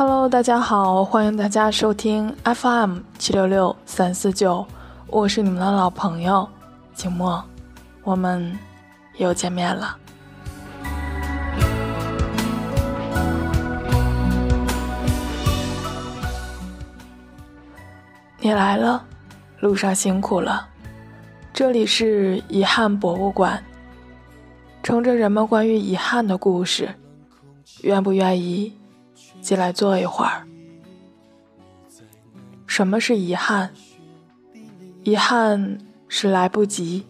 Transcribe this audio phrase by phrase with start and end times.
[0.00, 4.64] Hello，大家好，欢迎大家收听 FM 七六六三四九，
[5.08, 6.48] 我是你们的老朋友
[6.94, 7.42] 景墨，
[8.04, 8.56] 我们
[9.16, 9.96] 又见面了。
[18.38, 19.04] 你来了，
[19.58, 20.68] 路上辛苦了。
[21.52, 23.60] 这里是遗憾博物馆，
[24.80, 26.88] 乘着人们关于遗憾的故事，
[27.82, 28.72] 愿不愿意？
[29.40, 30.46] 进来坐一会儿。
[32.66, 33.70] 什么是遗憾？
[35.04, 37.06] 遗憾是来不及，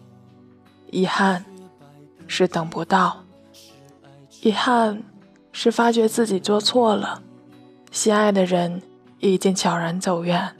[0.91, 1.45] 遗憾
[2.27, 3.24] 是等不到，
[4.42, 5.02] 遗憾
[5.52, 7.20] 是发觉自己做错了，
[7.91, 8.80] 心爱的人
[9.18, 10.54] 已经悄然走远。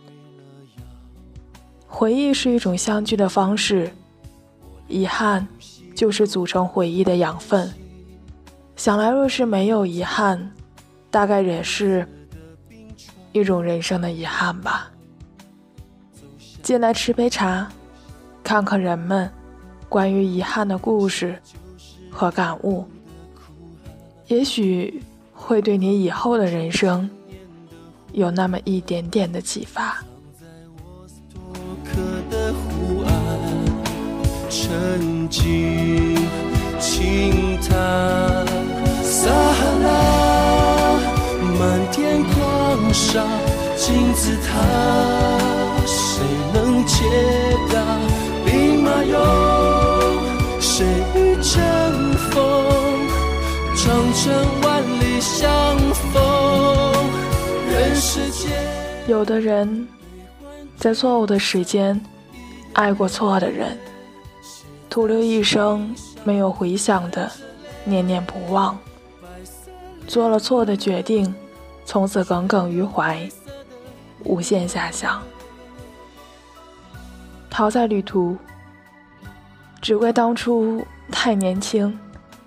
[1.87, 3.93] 回忆是一种相聚的方式，
[4.89, 5.47] 遗憾
[5.95, 7.73] 就是组成回忆的养分。
[8.77, 10.51] 想来，若是没有遗憾，
[11.11, 12.07] 大概也是
[13.33, 14.91] 一种人生的遗憾吧。
[16.63, 17.69] 进来吃杯茶，
[18.43, 19.31] 看看人们
[19.89, 21.41] 关于遗憾的故事
[22.11, 22.87] 和感悟，
[24.27, 27.09] 也许会对你以后的人生
[28.13, 30.03] 有那么一点点的启发。
[39.31, 39.58] 满
[43.19, 43.27] 光沙，
[43.77, 44.63] 金字塔，
[45.87, 46.23] 谁
[46.55, 47.05] 能解
[47.73, 47.99] 答？
[48.45, 52.39] 兵马俑，谁与争锋？
[53.77, 55.77] 长城万里相
[56.13, 56.23] 逢，
[57.69, 58.53] 人世间。
[59.09, 59.89] 有的人，
[60.77, 62.01] 在错误的时间
[62.75, 63.77] 爱过错的人，
[64.89, 65.93] 徒留一生
[66.23, 67.29] 没有回响的
[67.85, 68.79] 念念不忘，
[70.07, 71.35] 做了错的决定。
[71.89, 73.27] 从此耿耿于怀，
[74.23, 75.23] 无限遐想。
[77.49, 78.37] 逃在旅途，
[79.81, 81.99] 只怪当初太年轻，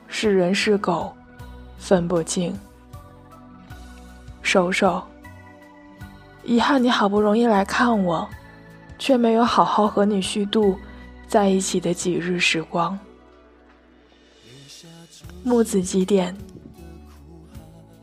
[0.08, 1.12] 是人是狗
[1.80, 2.56] 分不清。
[4.44, 5.02] 守守，
[6.44, 8.30] 遗憾你好不容易来看我，
[9.00, 10.78] 却没有好好和你虚度
[11.28, 12.96] 在一起的几日时光。
[15.44, 16.38] 木子几点？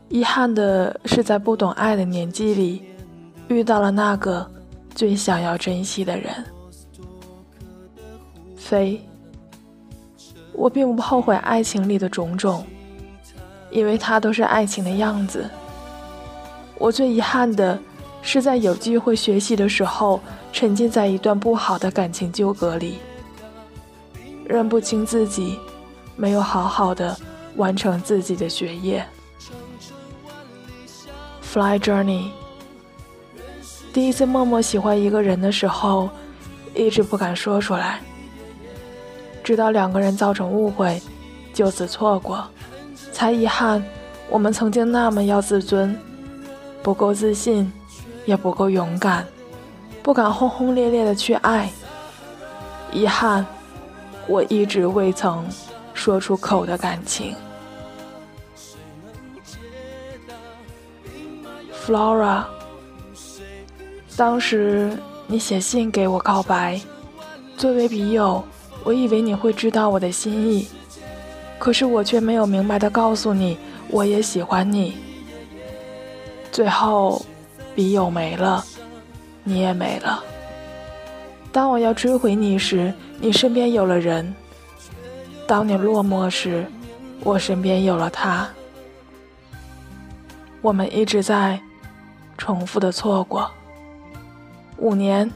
[0.09, 2.83] 遗憾的是，在不懂爱的年纪里，
[3.47, 4.49] 遇到了那个
[4.95, 6.33] 最想要珍惜的人。
[8.57, 8.99] 飞，
[10.51, 12.65] 我并不后悔爱情里的种种，
[13.69, 15.47] 因为它都是爱情的样子。
[16.79, 17.79] 我最遗憾的
[18.23, 20.19] 是，在有机会学习的时候，
[20.51, 22.97] 沉浸在一段不好的感情纠葛里，
[24.47, 25.59] 认不清自己，
[26.15, 27.15] 没有好好的
[27.57, 29.05] 完成自己的学业。
[31.51, 32.29] Fly Journey。
[33.91, 36.07] 第一次默默喜欢一个人的时候，
[36.75, 37.99] 一直不敢说出来，
[39.43, 41.01] 直到两个人造成误会，
[41.51, 42.47] 就此错过，
[43.11, 43.83] 才遗憾
[44.29, 45.99] 我们曾经那么要自尊，
[46.83, 47.73] 不够自信，
[48.27, 49.25] 也不够勇敢，
[50.03, 51.67] 不敢轰轰烈烈的去爱。
[52.93, 53.43] 遗憾，
[54.27, 55.43] 我一直未曾
[55.95, 57.35] 说出口的感情。
[61.89, 62.43] Flora，
[64.15, 64.95] 当时
[65.25, 66.79] 你写信给我告白，
[67.57, 68.43] 作为笔友，
[68.83, 70.67] 我以为你会知道我的心意，
[71.57, 73.57] 可是我却没有明白的告诉你，
[73.89, 74.99] 我也喜欢你。
[76.51, 77.25] 最后，
[77.73, 78.63] 笔友没了，
[79.43, 80.23] 你也没了。
[81.51, 84.31] 当我要追回你时，你身边有了人；
[85.47, 86.67] 当你落寞时，
[87.23, 88.47] 我身边有了他。
[90.61, 91.59] 我们一直在。
[92.39, 93.51] 重复的错过。
[94.77, 95.29] 五年，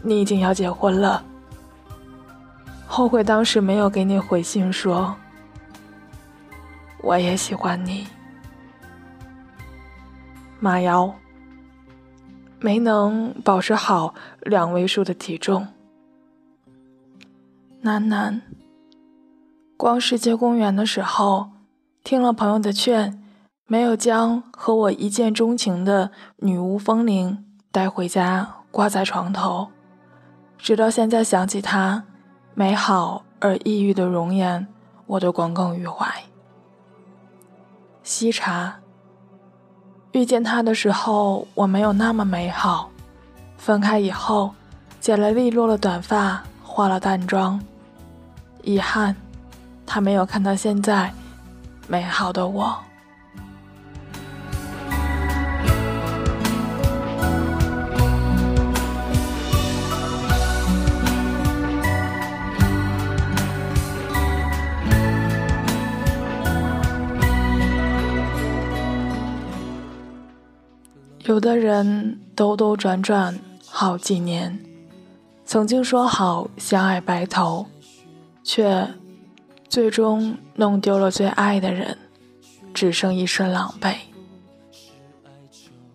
[0.00, 1.22] 你已经要结婚了。
[2.86, 5.14] 后悔当时没有给你回信说，
[7.02, 8.06] 我也喜欢你。
[10.60, 11.12] 马瑶，
[12.60, 15.66] 没能保持好两位数的体重。
[17.80, 18.42] 楠楠，
[19.76, 21.50] 逛世界公园的时候，
[22.04, 23.16] 听了朋友的劝。
[23.70, 29.68] 没有将和我一见钟情的女巫风铃带回家挂在床头，
[30.58, 32.02] 直到现在想起她
[32.52, 34.66] 美好而抑郁的容颜，
[35.06, 36.04] 我都耿耿于怀。
[38.02, 38.74] 西茶，
[40.10, 42.90] 遇见他的时候我没有那么美好，
[43.56, 44.52] 分开以后
[45.00, 47.60] 剪了利落的短发，化了淡妆，
[48.64, 49.14] 遗憾，
[49.86, 51.14] 他没有看到现在
[51.86, 52.76] 美好的我。
[71.40, 74.62] 有的人兜兜转转好几年，
[75.46, 77.64] 曾经说好相爱白头，
[78.44, 78.86] 却
[79.66, 81.96] 最终弄丢了最爱的人，
[82.74, 83.94] 只剩一身狼狈。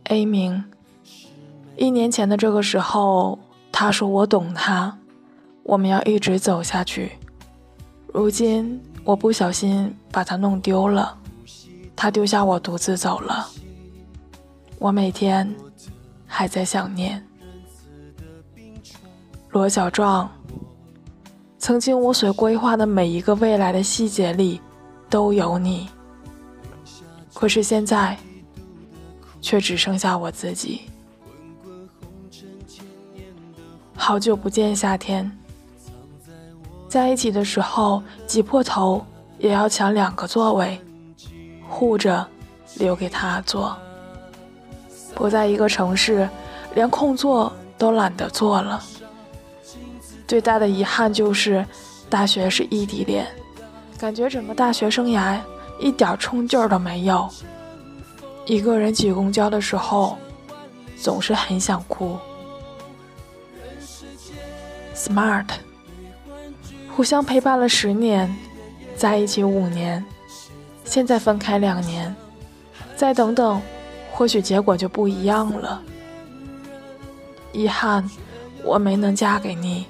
[0.05, 0.63] A 明，
[1.77, 3.37] 一年前的这个时候，
[3.71, 4.97] 他说我懂他，
[5.61, 7.19] 我们要一直走下去。
[8.07, 11.15] 如今我不小心把他弄丢了，
[11.95, 13.47] 他丢下我独自走了。
[14.77, 15.53] 我每天
[16.25, 17.25] 还在想念
[19.49, 20.29] 罗小壮。
[21.57, 24.61] 曾经我所规划的每一个未来的细节里
[25.09, 25.89] 都有你，
[27.33, 28.15] 可是现在
[29.41, 30.81] 却只剩下我自己。
[33.95, 35.31] 好久不见，夏天，
[36.87, 39.03] 在一起的时候挤破头
[39.39, 40.79] 也要抢两个座位，
[41.67, 42.27] 护着
[42.75, 43.75] 留给他坐。
[45.15, 46.29] 不在一个城市，
[46.73, 48.83] 连空座都懒得坐了。
[50.27, 51.65] 最大的遗憾就是
[52.09, 53.25] 大学是异地恋，
[53.97, 55.39] 感觉整个大学生涯
[55.79, 57.29] 一点冲劲儿都没有。
[58.45, 60.17] 一个人挤公交的时候，
[60.99, 62.17] 总是很想哭。
[64.95, 65.45] Smart，
[66.95, 68.35] 互相陪伴了十年，
[68.95, 70.03] 在一起五年，
[70.83, 72.15] 现在分开两年，
[72.95, 73.61] 再等等。
[74.15, 75.81] 或许结果就不一样了。
[77.51, 78.09] 遗憾，
[78.63, 79.85] 我没能嫁给你；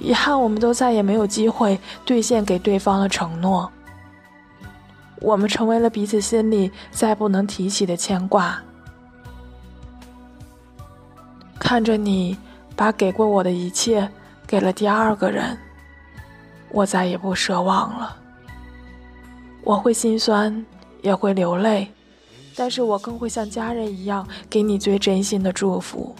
[0.00, 3.70] 遗憾，我们都再也没有机会兑现给对方的承诺。
[5.20, 8.58] 我们成为了彼此心里再不能提起的牵挂。
[11.58, 12.38] 看着你
[12.74, 14.08] 把给过我的一切
[14.46, 15.58] 给了第二个人，
[16.70, 18.16] 我再也不奢望了。
[19.62, 20.64] 我会心酸，
[21.02, 21.92] 也会流泪。
[22.58, 26.12] 但是我更会像家人一样给你最真心的祝福。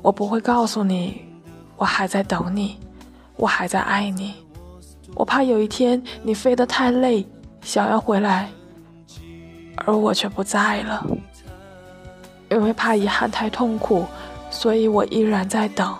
[0.00, 1.20] 我不会告诉你，
[1.76, 2.78] 我还在等你，
[3.36, 4.32] 我还在爱你。
[5.14, 7.26] 我怕有一天你飞得太累，
[7.60, 8.48] 想要回来，
[9.84, 11.06] 而我却不在了。
[12.50, 14.06] 因为怕遗憾太痛苦，
[14.50, 15.94] 所以我依然在等，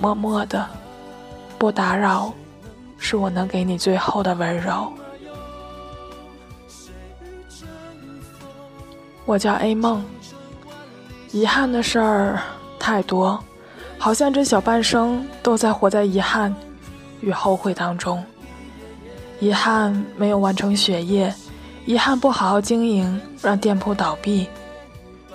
[0.00, 0.68] 默默的，
[1.58, 2.34] 不打扰，
[2.98, 4.92] 是我能给你最后的温柔。
[9.26, 10.04] 我叫 A 梦，
[11.32, 12.38] 遗憾的事儿
[12.78, 13.42] 太多，
[13.98, 16.54] 好像这小半生都在活在遗憾
[17.20, 18.22] 与后悔当中。
[19.40, 21.34] 遗憾没有完成学业，
[21.86, 24.46] 遗憾不好好经营让店铺倒闭，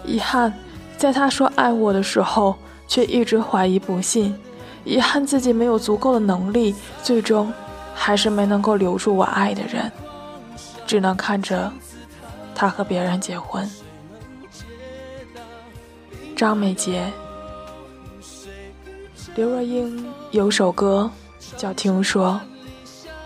[0.06, 0.54] 遗憾
[0.98, 2.56] 在他说爱我的时候
[2.88, 4.36] 却一直怀疑不信，
[4.84, 7.52] 遗憾自己没有足够的能力，最终
[7.96, 9.92] 还是没能够留住我爱的人，
[10.86, 11.72] 只能看着。
[12.60, 13.66] 他和别人结婚。
[16.36, 17.10] 张美杰、
[19.34, 21.10] 刘若英有首歌
[21.56, 22.38] 叫《听说》，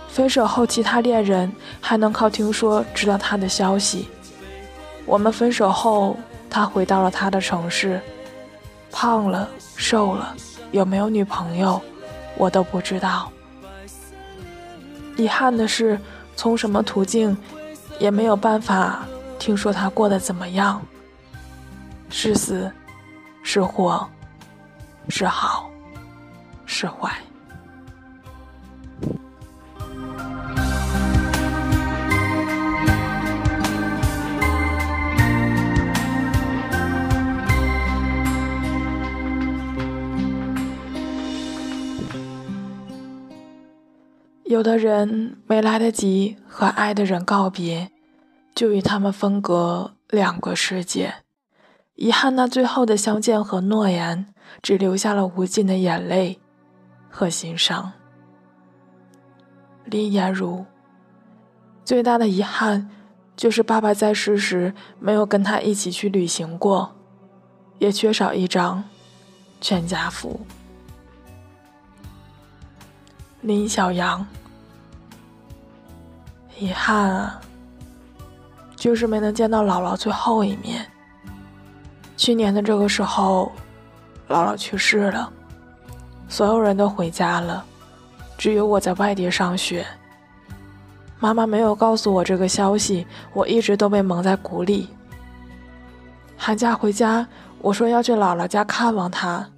[0.07, 4.07] 分手后其他恋人还能靠听说知道他的消息。
[5.03, 6.15] 我们分手后，
[6.47, 7.99] 他回到了他的城市，
[8.91, 10.35] 胖了、瘦了，
[10.69, 11.81] 有没有女朋友，
[12.37, 13.31] 我都不知道。
[15.17, 15.99] 遗憾的是，
[16.35, 17.35] 从什么途径，
[17.97, 19.07] 也没有办法。
[19.43, 20.81] 听说他过得怎么样？
[22.09, 22.71] 是死，
[23.43, 24.09] 是活，
[25.09, 25.69] 是好，
[26.65, 27.11] 是坏。
[44.45, 47.92] 有的人没来得及和爱的人告别。
[48.55, 51.15] 就与他们分隔两个世界，
[51.95, 56.39] 遗憾那最后的相见和诺言，只留下了无尽的眼泪
[57.09, 57.93] 和心伤。
[59.85, 60.65] 林言如，
[61.83, 62.89] 最大的遗憾
[63.35, 66.95] 就是爸爸在世时没有跟他一起去旅行过，
[67.79, 68.83] 也缺少一张
[69.59, 70.45] 全家福。
[73.41, 74.25] 林小阳，
[76.57, 77.41] 遗憾啊。
[78.83, 80.85] 就是没能见到姥姥最后一面。
[82.17, 83.49] 去年的这个时候，
[84.27, 85.31] 姥姥去世了，
[86.27, 87.63] 所有人都回家了，
[88.37, 89.85] 只有我在外地上学。
[91.17, 94.89] 妈妈没有告诉我这个消息，我一直都被蒙在鼓里。
[96.35, 97.25] 寒假回家，
[97.59, 99.49] 我说要去姥姥家看望她，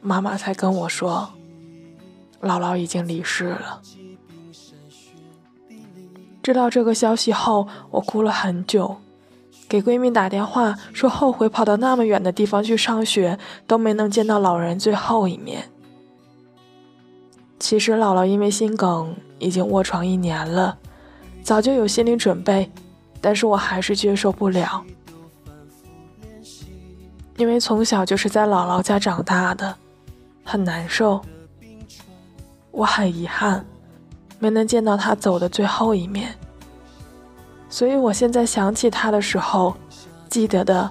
[0.00, 1.32] 妈妈才跟我说，
[2.40, 3.80] 姥姥已经离世了。
[6.42, 8.96] 知道这个消息后，我哭了很久，
[9.68, 15.70] 给闺蜜打电话说后悔跑到那么远的地方去上学，都没能见到老人最后一面。
[17.60, 20.76] 其实姥姥因为心梗已经卧床一年了，
[21.44, 22.68] 早就有心理准备，
[23.20, 24.84] 但是我还是接受不了，
[27.36, 29.76] 因为从小就是在姥姥家长大的，
[30.42, 31.20] 很难受。
[32.72, 33.64] 我很遗憾，
[34.42, 36.34] 没能见到他走的最后一面。
[37.70, 39.72] 所以，我现在想起他的时候，
[40.28, 40.90] 记得的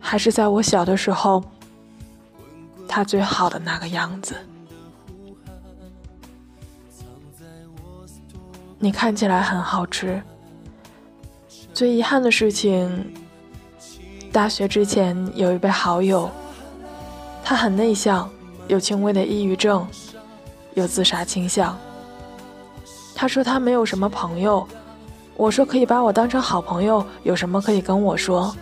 [0.00, 1.40] 还是在我小的时候，
[2.88, 4.34] 他最好的那个样子。
[8.80, 10.20] 你看起来很好吃。
[11.72, 13.14] 最遗憾的事情，
[14.32, 16.28] 大学之前有一位好友，
[17.44, 18.28] 他很内向，
[18.66, 19.86] 有轻微的抑郁症，
[20.74, 21.78] 有自杀倾向。
[23.20, 24.66] 他说他没有什么朋友。
[25.36, 28.56] 我说可以把我当成好朋友，有什么可以跟我说。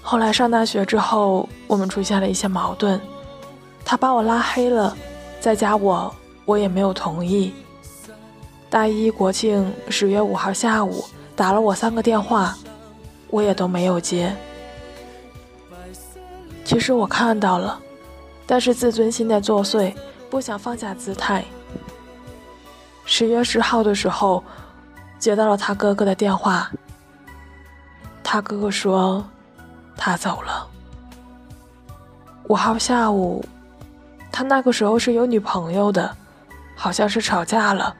[0.00, 3.00] 后来上大学之后，我们出现了一些矛盾，
[3.84, 4.96] 他把我拉黑了，
[5.40, 7.52] 再加我，我也没有同意。
[8.68, 12.56] 大一国庆十月五号下午打了我三个电话，
[13.30, 14.32] 我也都没有接。
[16.64, 17.80] 其实我看到了，
[18.46, 19.92] 但是自尊心在作祟，
[20.30, 21.44] 不想放下姿态。
[23.10, 24.42] 十月十号的时候。
[25.18, 26.70] 接到了他哥哥的电话，
[28.22, 29.22] 他哥哥说
[29.94, 30.66] 他走了。
[32.48, 33.44] 五号下午，
[34.32, 36.16] 他那个时候是有女朋友的，
[36.74, 37.94] 好像是吵架了，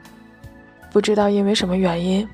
[0.91, 2.27] 不知道因为什么原因，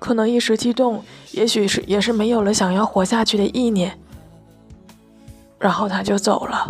[0.00, 3.96] 可能一时激动，也许是也是没有了想要活下去的意念，
[5.60, 6.68] 然后他就走了。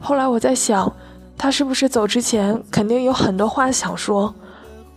[0.00, 0.90] 后来我在想，
[1.38, 4.34] 他是不是走之前肯定有很多话想说。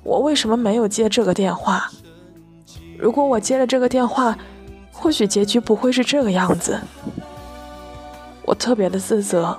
[0.04, 1.88] 我为什么没有接这个电话？
[2.98, 4.36] 如果我接了这个电话，
[4.92, 6.80] 或许结局不会是这个样子。
[8.42, 9.56] 我特别的自责。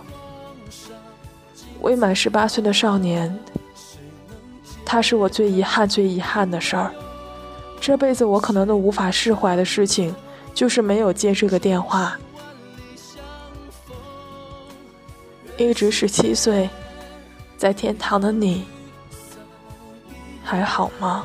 [1.81, 3.39] 未满十八岁的少年，
[4.85, 6.93] 他是我最遗憾、最遗憾的事儿。
[7.81, 10.13] 这辈子我可能都无法释怀的事情，
[10.53, 12.19] 就是没有接这个电话。
[15.57, 16.69] 一直十七岁，
[17.57, 18.65] 在天堂的你。
[20.45, 21.25] 还好吗，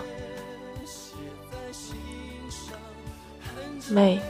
[3.89, 4.21] 妹？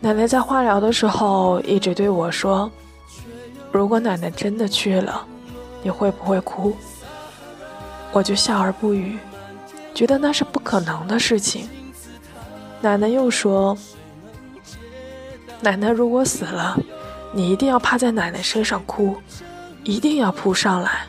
[0.00, 2.68] 奶奶在化疗的时候一直对我说
[3.70, 5.24] ：“如果奶奶真的去了，
[5.82, 6.74] 你会不会哭？”
[8.10, 9.16] 我就笑而不语，
[9.94, 11.68] 觉得那是不可能的事情。
[12.80, 13.76] 奶奶又说
[15.60, 16.76] ：“奶奶如果死了，
[17.32, 19.16] 你一定要趴在奶奶身上哭，
[19.84, 21.06] 一定要扑上来。”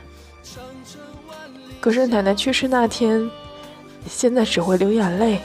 [1.79, 3.29] 可是奶奶去世那天，
[4.07, 5.41] 现在只会流眼泪。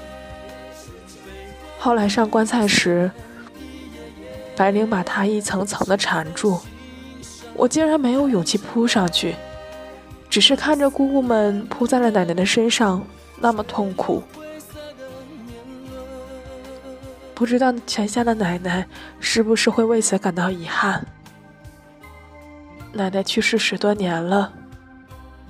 [1.80, 3.10] 后来上棺材时，
[4.56, 6.60] 白灵把她一层层的缠住，
[7.54, 9.34] 我竟然没有勇气扑上去，
[10.30, 13.04] 只是看着姑姑们扑在了奶奶的身上，
[13.40, 14.22] 那么痛苦。
[17.38, 18.84] 不知道泉下的奶奶
[19.20, 21.06] 是不是会为此感到遗憾？
[22.92, 24.52] 奶奶去世十多年了。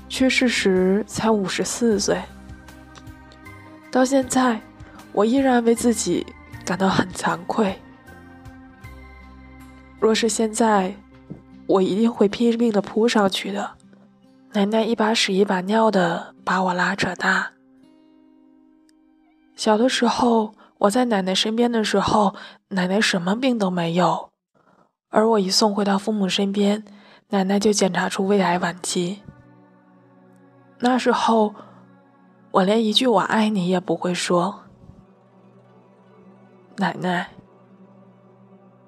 [0.06, 2.20] 去世时才五十四岁，
[3.90, 4.60] 到现在，
[5.12, 6.26] 我依然为自己
[6.62, 7.74] 感到很惭愧。
[9.98, 10.94] 若是现在，
[11.66, 13.70] 我一定会拼命的扑上去的。
[14.52, 17.52] 奶奶一把屎一把尿的把我拉扯大。
[19.56, 22.34] 小的时候，我在奶奶身边的时候，
[22.68, 24.30] 奶奶什么病都没有，
[25.10, 26.84] 而我一送回到父母身边，
[27.30, 29.22] 奶奶就检查出胃癌晚期。
[30.78, 31.54] 那时候，
[32.52, 34.60] 我连一句“我爱你”也不会说。
[36.76, 37.28] 奶奶，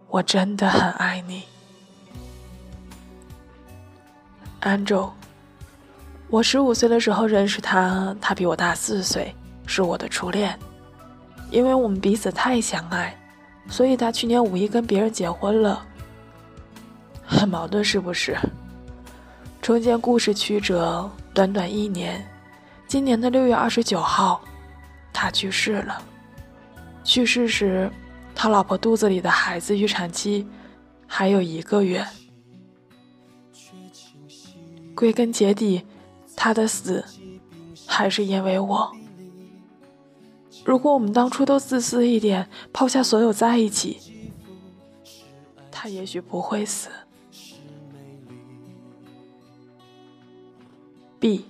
[0.09, 1.43] 我真的很爱你。
[4.61, 5.11] Angel，
[6.29, 9.35] 我十五岁的时候认识他，他比我大四岁，
[9.67, 10.57] 是我的初恋。
[11.51, 13.17] 因为我们彼此太相爱，
[13.69, 15.85] 所以他去年五一跟别人结婚了。
[17.27, 18.37] 很矛盾，是不是？
[19.61, 21.11] 中间故事曲折。
[21.33, 22.27] 短短一年，
[22.89, 24.41] 今年的六月二十九号，
[25.13, 26.03] 他去世了。
[27.05, 27.89] 去世时，
[28.35, 30.45] 他老婆肚子里的孩子预产期
[31.07, 32.05] 还有一个月。
[34.95, 35.87] 归根结底，
[36.37, 37.05] 他的死
[37.87, 38.91] 还是因为我。
[40.71, 43.99] 如果我们当初都自私一点，抛下所有在一起，
[45.69, 46.89] 他也许不会死。
[51.19, 51.45] B，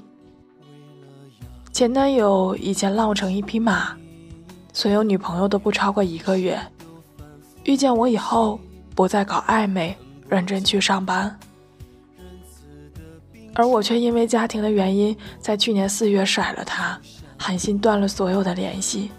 [1.70, 3.94] 前男友以前浪成一匹马，
[4.72, 6.58] 所有女朋友都不超过一个月。
[7.64, 8.58] 遇见我以后，
[8.94, 9.94] 不再搞暧昧，
[10.30, 11.38] 认真去上班。
[13.54, 16.98] 而我却因为家庭的原因，在去年四月甩了他，
[17.40, 19.10] 狠心断了所有的联系。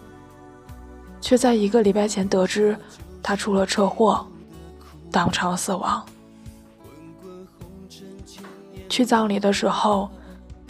[1.20, 2.78] 却在一个礼拜前得知
[3.22, 4.26] 他出了车祸，
[5.12, 6.06] 当场死亡。
[8.88, 10.10] 去葬礼的时候，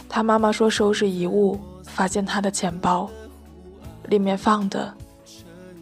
[0.08, 1.60] 他妈妈说收拾遗物。
[1.84, 3.10] 发现他的钱包，
[4.08, 4.94] 里面放的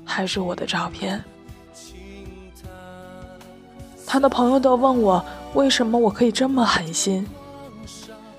[0.05, 1.23] 还是我的照片。
[4.05, 5.25] 他的朋友都问我，
[5.55, 7.25] 为什么我可以这么狠心？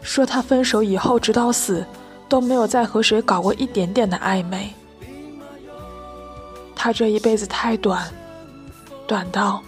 [0.02, 1.86] 说他分手以后，直到死
[2.32, 4.74] 都没有再和谁搞过一点点的暧昧。
[6.74, 8.10] 他这一辈子太短，
[9.06, 9.62] 短到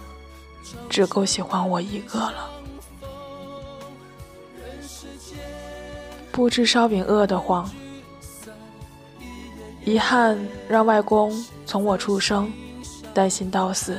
[0.88, 2.50] 只够喜欢我一个了。
[6.32, 7.70] 不知烧饼饿得慌。
[9.84, 12.50] 遗憾让外公从我出生
[13.12, 13.98] 担心到死，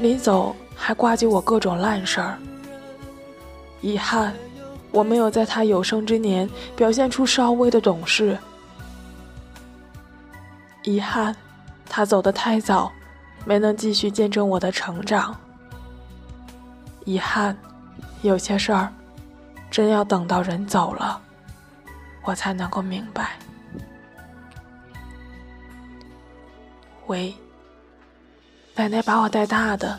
[0.00, 2.36] 临走还挂记我各种烂事儿。
[3.80, 4.34] 遗憾
[4.92, 8.38] 我没有在他有生之年表现出稍微的懂事。
[10.84, 11.34] 遗憾
[11.88, 12.92] 他走得太早，
[13.44, 15.34] 没能继续见证我的成长。
[17.04, 17.56] 遗憾
[18.20, 18.92] 有些事儿
[19.70, 21.20] 真要等到人走了，
[22.24, 23.36] 我才能够明白。
[27.06, 27.34] 喂，
[28.74, 29.98] 奶奶把我带大的。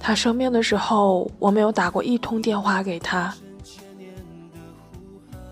[0.00, 3.34] 她生病的时候，我没有打过一通电话给她。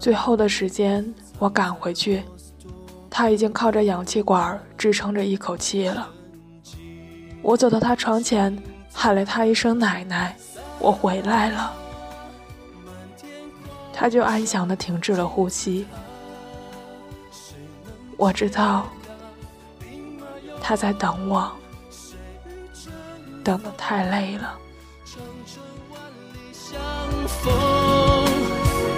[0.05, 1.03] 最后的时间，
[1.39, 2.23] 我赶回去，
[3.09, 6.07] 他已经靠着氧气管支撑着一口气了。
[7.41, 8.55] 我走到他床前，
[8.93, 10.37] 喊了他一声“奶奶”，
[10.79, 11.73] 我回来了。
[13.95, 15.87] 他就安详的停止了呼吸。
[18.19, 18.87] 我知道。
[20.61, 21.51] 他在等我，
[23.43, 24.59] 等得太累了。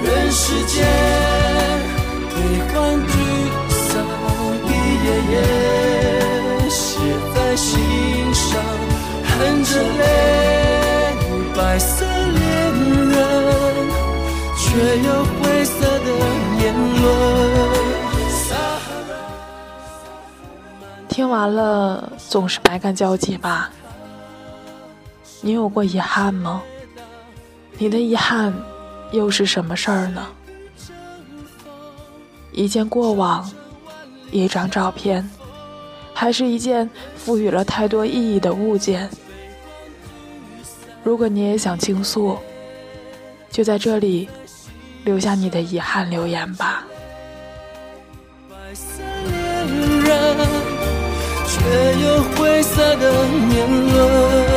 [0.07, 0.87] 人世间
[2.31, 2.35] 悲
[2.73, 2.75] 欢
[3.09, 3.13] 聚
[3.69, 4.07] 散
[4.65, 4.69] 一
[5.05, 5.35] 页页
[6.71, 6.79] 写
[7.35, 7.75] 在心
[8.33, 8.63] 上，
[9.25, 10.01] 含着泪，
[11.57, 12.45] 白色恋
[13.11, 13.15] 人，
[14.57, 14.65] 却
[14.99, 16.09] 有灰色的
[16.57, 17.05] 年轮。
[21.09, 23.71] 听完了，总是百感交集吧？
[25.41, 26.63] 你有过遗憾吗？
[27.79, 28.53] 你的遗憾
[29.17, 30.27] 又是什么事儿呢？
[32.53, 33.51] 一件过往，
[34.31, 35.29] 一张照片，
[36.15, 39.09] 还是一件赋予了太多意义的物件？
[41.03, 42.39] 如果你也想倾诉，
[43.51, 44.29] 就在这里
[45.05, 46.85] 留下你的遗憾留言吧。
[51.49, 51.63] 却
[52.01, 54.56] 有灰色的年轮。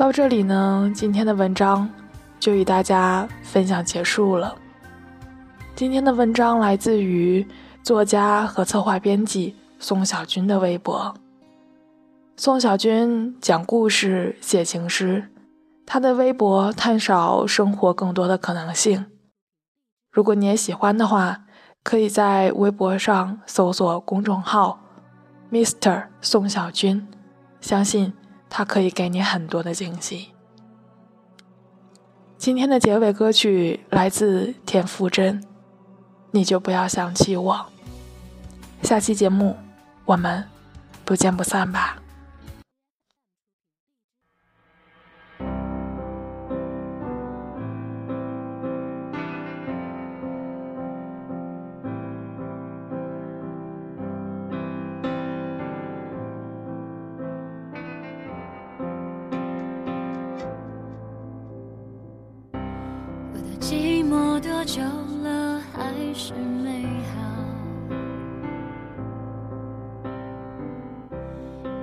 [0.00, 1.86] 到这里呢，今天的文章
[2.38, 4.56] 就与大家分享结束了。
[5.76, 7.46] 今天的文章来自于
[7.82, 11.14] 作家和策划编辑宋小军的微博。
[12.38, 15.28] 宋小军讲故事、写情诗，
[15.84, 19.04] 他的微博探讨生活更多的可能性。
[20.10, 21.42] 如果你也喜欢的话，
[21.84, 24.80] 可以在微博上搜索公众号
[25.52, 26.06] “Mr.
[26.22, 27.06] 宋小军”，
[27.60, 28.14] 相信
[28.50, 30.32] 他可以给你很多的惊喜。
[32.36, 35.40] 今天的结尾歌曲来自田馥甄，
[36.32, 37.66] 《你就不要想起我》。
[38.86, 39.56] 下期节目
[40.04, 40.44] 我们
[41.04, 42.02] 不见不散吧。
[64.72, 64.80] 久
[65.24, 67.18] 了还是美好？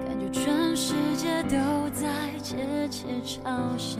[0.07, 1.57] 感觉全世界都
[1.89, 2.07] 在
[2.41, 3.99] 窃窃嘲笑。